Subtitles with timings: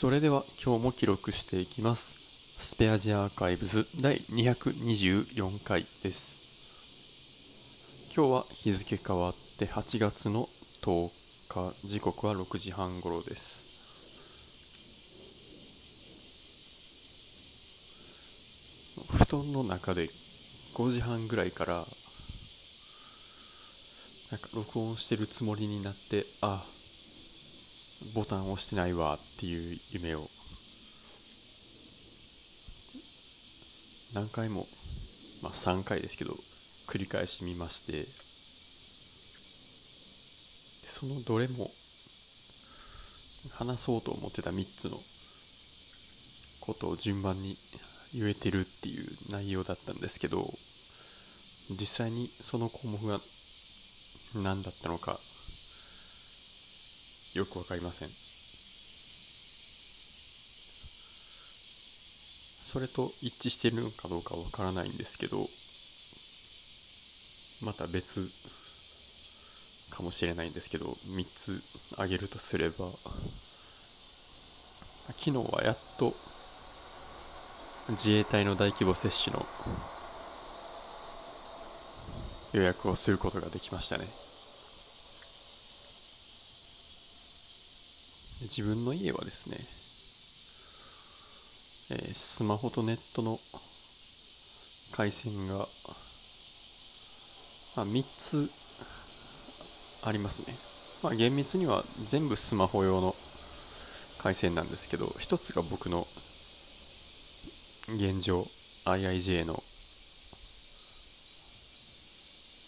[0.00, 2.14] それでは今日も記録していきます。
[2.64, 8.12] スペアジアアーカイブズ第224回です。
[8.14, 10.48] 今日は日付変わって8月の
[10.82, 11.10] 10
[11.48, 13.66] 日時刻は6時半頃です。
[19.16, 20.08] 布団の中で
[20.76, 21.88] 5時半ぐらいからなんか
[24.54, 26.62] 録音してるつもりになってあ
[28.14, 30.28] ボタンを押してないわっていう夢を。
[34.14, 34.66] 何回も
[35.42, 36.32] まあ3回ですけど
[36.86, 38.28] 繰り返し見まして。
[40.98, 41.70] そのどれも
[43.54, 44.98] 話そうと思ってた3つの
[46.60, 47.56] ことを順番に
[48.14, 50.44] 言えてるっていう内容だったんですけど
[51.70, 53.20] 実際にその項目が
[54.42, 55.16] 何だったのか
[57.34, 58.08] よくわかりません。
[62.68, 65.38] それと一致しているのかどうかわからないんですけど
[67.64, 68.28] また別
[69.96, 72.74] かもしれないんですけど3つ挙げるとすれば
[75.14, 76.12] 昨日はやっと
[77.96, 79.42] 自衛隊の大規模接種の
[82.52, 84.27] 予約をすることができましたね。
[88.40, 89.56] 自分の家はですね、
[91.98, 93.36] えー、スマホとネットの
[94.96, 95.54] 回線が、
[97.76, 98.48] まあ、3つ
[100.06, 100.54] ありますね。
[101.02, 103.12] まあ、厳密には全部スマホ用の
[104.18, 106.06] 回線なんですけど、1つが僕の
[107.88, 108.46] 現状
[108.84, 109.54] IIJ の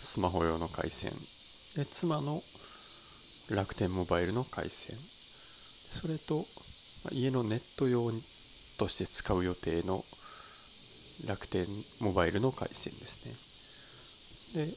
[0.00, 1.12] スマホ用の回線
[1.76, 2.40] で妻の
[3.50, 4.96] 楽天モバイルの回線
[6.00, 6.46] それと
[7.10, 8.12] 家のネット用
[8.78, 10.04] として使う予定の
[11.26, 11.66] 楽天
[12.00, 14.64] モバイルの回線ですね。
[14.64, 14.70] で、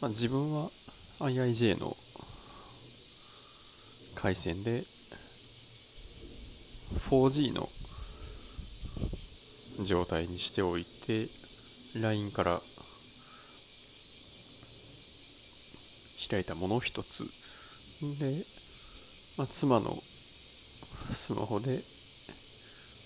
[0.00, 0.70] まあ、自分は
[1.18, 1.96] IIJ の
[4.14, 4.82] 回線で
[7.10, 7.68] 4G の
[9.84, 11.26] 状態にしておいて
[12.00, 12.60] LINE から
[16.30, 17.24] 開いたものを一つ。
[18.20, 18.44] で、
[19.36, 19.98] まあ、妻の
[21.12, 21.80] スマホで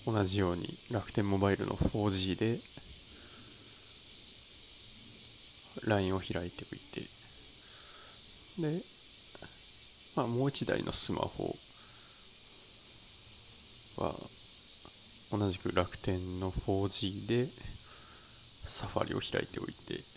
[0.05, 2.59] 同じように楽天モバイルの 4G で
[5.87, 7.01] LINE を開いておいて。
[8.61, 8.81] で、
[10.15, 11.55] まあ、もう一台のスマホ
[13.97, 14.13] は
[15.31, 17.47] 同じく楽天の 4G で
[18.65, 20.15] サファリを開いておいて。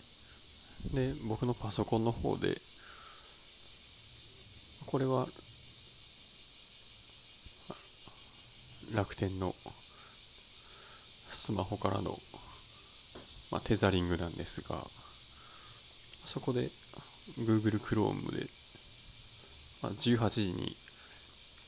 [0.95, 2.57] で僕のパソコンの方で
[4.87, 5.27] これは
[8.95, 12.17] 楽天のスマホからの、
[13.53, 14.77] まあ、テザリングなんですが
[16.27, 16.69] そこで
[17.39, 18.47] Google Chrome で、
[19.83, 20.75] まあ、18時に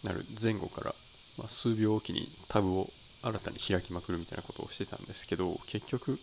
[0.05, 0.93] なる前後から、
[1.39, 2.87] まあ、数秒おきにタブを
[3.23, 6.19] 新たに開きまくるみたいなことをしてたんですけど結局、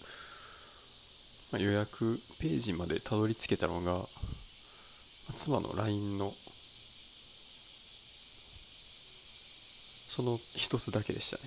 [1.51, 4.01] まあ、予約ページまでたどり着けたのが
[5.35, 6.33] 妻の LINE の
[10.17, 11.43] その一つだけでしたね。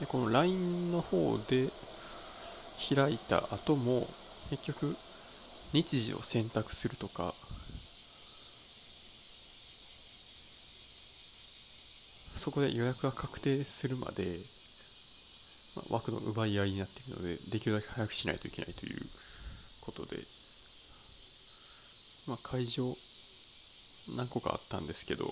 [0.00, 1.68] でこの LINE の方で
[2.92, 4.00] 開いた後も
[4.50, 4.96] 結局
[5.72, 7.32] 日時を選択するとか
[12.36, 14.24] そこで予約が確定するまで、
[15.76, 18.96] まあ、枠の奪い合いになっているのでできるだけ早くしないといけないという
[19.82, 20.39] ことで。
[22.28, 22.84] まあ、会場
[24.16, 25.24] 何個かあったんですけど、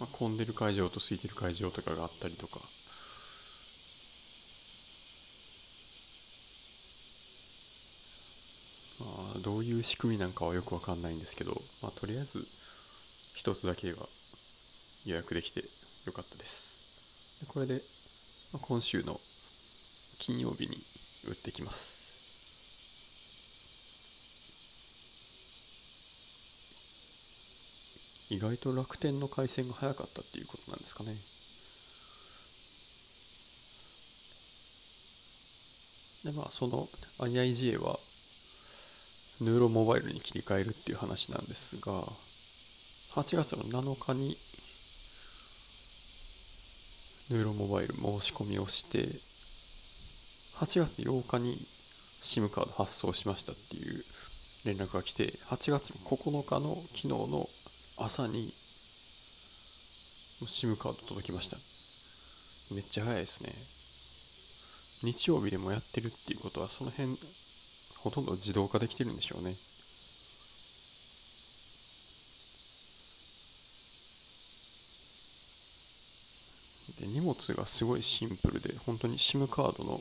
[0.00, 2.60] まあ、混んでる会場と空いてる会場とかがあったりとか。
[9.00, 9.06] ま
[9.36, 11.52] あどういう仕組みなんかはよくわかんないんですけど、
[11.82, 12.40] まあ、とりあえず
[13.36, 13.98] 一つだけが
[15.06, 15.60] 予約できて
[16.06, 17.46] よかったです。
[17.46, 17.80] これで、
[18.60, 19.20] 今週の
[20.18, 20.76] 金曜日に
[21.28, 21.97] 打ってきます。
[28.30, 31.14] 意外と楽天の回線が早かったっていうことなんですかね。
[36.24, 36.88] でまあその
[37.20, 37.98] IIJ は
[39.40, 41.92] ヌーロモバイルに切り替えるっていう話なんですが
[43.22, 44.36] 8月の7日に
[47.30, 49.06] ヌーロモバイル申し込みをして
[50.58, 51.54] 8月8日に
[52.20, 54.02] SIM カード発送しましたっていう
[54.66, 57.47] 連絡が来て8月の9日の昨日の
[58.00, 58.52] 朝に
[60.44, 61.56] SIM カード届きました。
[62.72, 63.50] めっちゃ早いですね。
[65.02, 67.16] 日曜日でもやってるっていうことはその辺
[67.98, 69.54] ほとんど自動化できてるんでしょうね。
[77.00, 80.00] で荷物がすごいシンプルで本当に SIM カードの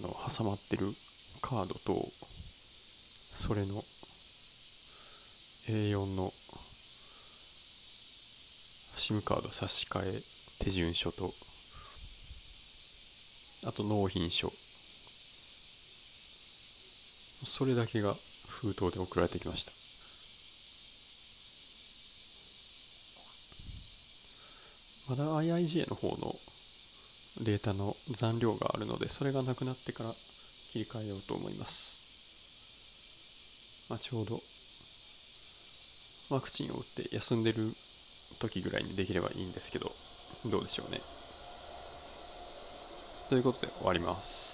[0.00, 0.92] あの挟まってる
[1.42, 2.08] カードと
[3.36, 3.84] それの
[5.68, 6.32] A4 の
[8.96, 10.22] SIM カード差し替え
[10.64, 11.34] 手順書と
[13.66, 14.50] あと納品書。
[17.44, 18.14] それだけが
[18.48, 19.72] 封筒で送られてきました。
[25.10, 26.34] まだ IIJ の方の
[27.44, 30.10] データの残量があるのでそれがなくなってから
[30.72, 31.90] 切り替えようと思います、
[33.90, 34.40] まあ、ちょうど
[36.34, 37.58] ワクチンを打って休んでる
[38.40, 39.92] 時ぐらいにできればいいんですけど
[40.50, 40.98] どうでしょうね。
[43.28, 44.51] ということで終わります。